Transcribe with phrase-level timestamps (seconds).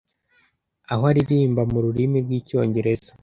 [0.91, 3.09] aho aririmba mu rurimi rw’icyongereza